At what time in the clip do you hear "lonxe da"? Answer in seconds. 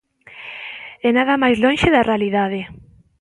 1.63-2.07